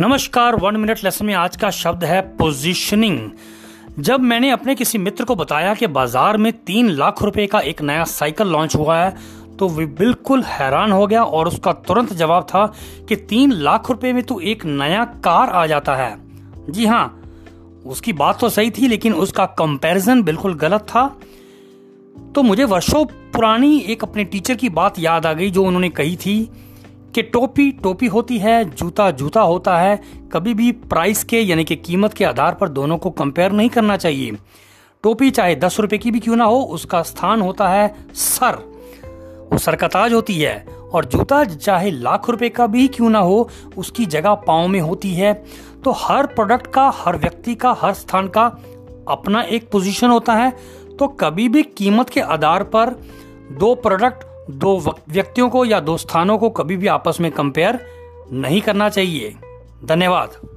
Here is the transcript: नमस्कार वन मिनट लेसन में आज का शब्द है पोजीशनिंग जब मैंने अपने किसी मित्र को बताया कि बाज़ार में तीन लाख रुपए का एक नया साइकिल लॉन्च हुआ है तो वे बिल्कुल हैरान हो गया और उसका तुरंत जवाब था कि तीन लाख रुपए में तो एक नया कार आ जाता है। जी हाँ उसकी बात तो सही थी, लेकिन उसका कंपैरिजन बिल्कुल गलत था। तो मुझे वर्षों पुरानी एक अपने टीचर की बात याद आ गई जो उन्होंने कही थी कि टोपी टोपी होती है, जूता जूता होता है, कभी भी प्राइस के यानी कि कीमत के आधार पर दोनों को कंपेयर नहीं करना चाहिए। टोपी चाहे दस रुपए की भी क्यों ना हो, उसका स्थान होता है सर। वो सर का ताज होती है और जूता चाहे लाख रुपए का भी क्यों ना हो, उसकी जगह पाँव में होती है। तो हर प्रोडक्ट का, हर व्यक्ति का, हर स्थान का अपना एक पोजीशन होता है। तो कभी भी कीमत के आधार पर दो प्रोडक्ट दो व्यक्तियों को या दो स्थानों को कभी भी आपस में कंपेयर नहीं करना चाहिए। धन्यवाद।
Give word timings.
नमस्कार 0.00 0.54
वन 0.54 0.76
मिनट 0.76 1.02
लेसन 1.04 1.26
में 1.26 1.32
आज 1.34 1.56
का 1.56 1.68
शब्द 1.70 2.04
है 2.04 2.20
पोजीशनिंग 2.36 3.18
जब 3.98 4.20
मैंने 4.20 4.50
अपने 4.50 4.74
किसी 4.74 4.98
मित्र 4.98 5.24
को 5.24 5.34
बताया 5.36 5.74
कि 5.74 5.86
बाज़ार 5.86 6.36
में 6.36 6.52
तीन 6.66 6.88
लाख 6.88 7.22
रुपए 7.22 7.46
का 7.46 7.60
एक 7.60 7.82
नया 7.82 8.04
साइकिल 8.04 8.46
लॉन्च 8.46 8.74
हुआ 8.76 8.96
है 8.98 9.14
तो 9.58 9.68
वे 9.68 9.86
बिल्कुल 9.98 10.42
हैरान 10.42 10.92
हो 10.92 11.06
गया 11.06 11.22
और 11.22 11.48
उसका 11.48 11.72
तुरंत 11.86 12.12
जवाब 12.12 12.44
था 12.44 12.66
कि 13.08 13.16
तीन 13.16 13.52
लाख 13.52 13.90
रुपए 13.90 14.12
में 14.12 14.22
तो 14.22 14.40
एक 14.42 14.64
नया 14.64 15.04
कार 15.24 15.50
आ 15.50 15.66
जाता 15.66 15.96
है। 15.96 16.16
जी 16.70 16.86
हाँ 16.86 17.06
उसकी 17.86 18.12
बात 18.14 18.40
तो 18.40 18.48
सही 18.48 18.70
थी, 18.70 18.88
लेकिन 18.88 19.14
उसका 19.14 19.46
कंपैरिजन 19.54 20.22
बिल्कुल 20.22 20.54
गलत 20.56 20.86
था। 20.88 21.06
तो 22.34 22.42
मुझे 22.42 22.64
वर्षों 22.66 23.04
पुरानी 23.04 23.78
एक 23.78 24.04
अपने 24.04 24.24
टीचर 24.24 24.54
की 24.54 24.68
बात 24.72 24.98
याद 24.98 25.26
आ 25.26 25.32
गई 25.32 25.50
जो 25.50 25.64
उन्होंने 25.64 25.88
कही 25.92 26.16
थी 26.16 26.38
कि 27.14 27.22
टोपी 27.22 27.70
टोपी 27.72 28.06
होती 28.06 28.38
है, 28.38 28.64
जूता 28.64 29.10
जूता 29.10 29.40
होता 29.40 29.78
है, 29.78 30.00
कभी 30.32 30.54
भी 30.54 30.70
प्राइस 30.72 31.24
के 31.24 31.40
यानी 31.40 31.64
कि 31.64 31.76
कीमत 31.76 32.12
के 32.12 32.24
आधार 32.24 32.54
पर 32.54 32.68
दोनों 32.68 32.98
को 32.98 33.10
कंपेयर 33.10 33.52
नहीं 33.52 33.68
करना 33.68 33.96
चाहिए। 33.96 34.36
टोपी 35.02 35.30
चाहे 35.30 35.54
दस 35.56 35.80
रुपए 35.80 35.98
की 35.98 36.10
भी 36.10 36.20
क्यों 36.20 36.36
ना 36.36 36.44
हो, 36.44 36.60
उसका 36.60 37.02
स्थान 37.02 37.40
होता 37.40 37.68
है 37.68 37.94
सर। 38.14 38.56
वो 39.52 39.58
सर 39.58 39.76
का 39.76 39.88
ताज 39.88 40.12
होती 40.12 40.38
है 40.40 40.66
और 40.92 41.04
जूता 41.04 41.44
चाहे 41.44 41.90
लाख 41.90 42.30
रुपए 42.30 42.48
का 42.48 42.66
भी 42.66 42.88
क्यों 42.88 43.10
ना 43.10 43.18
हो, 43.18 43.48
उसकी 43.76 44.06
जगह 44.06 44.34
पाँव 44.34 44.68
में 44.68 44.80
होती 44.80 45.14
है। 45.14 45.32
तो 45.84 45.90
हर 45.90 46.26
प्रोडक्ट 46.26 46.66
का, 46.66 46.90
हर 46.94 47.16
व्यक्ति 47.16 47.54
का, 47.54 47.76
हर 47.80 47.94
स्थान 47.94 48.28
का 48.28 48.46
अपना 49.08 49.42
एक 49.42 49.70
पोजीशन 49.70 50.08
होता 50.08 50.34
है। 50.34 50.50
तो 50.98 51.08
कभी 51.08 51.48
भी 51.48 51.62
कीमत 51.62 52.10
के 52.10 52.20
आधार 52.20 52.62
पर 52.62 53.00
दो 53.52 53.74
प्रोडक्ट 53.74 54.33
दो 54.50 54.96
व्यक्तियों 55.08 55.48
को 55.48 55.64
या 55.64 55.80
दो 55.80 55.96
स्थानों 55.96 56.38
को 56.38 56.50
कभी 56.50 56.76
भी 56.76 56.86
आपस 56.86 57.20
में 57.20 57.32
कंपेयर 57.32 57.86
नहीं 58.32 58.60
करना 58.60 58.88
चाहिए। 58.88 59.34
धन्यवाद। 59.84 60.53